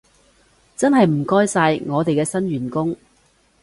[0.75, 2.97] 真係唔該晒，我哋嘅新員工